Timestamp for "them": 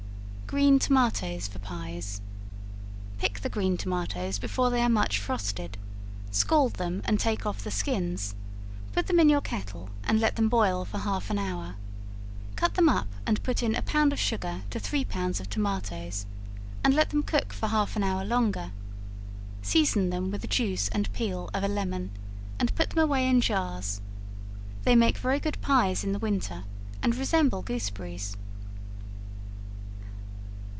6.73-7.01, 9.07-9.17, 10.35-10.49, 12.73-12.89, 17.11-17.23, 20.09-20.31, 22.89-22.99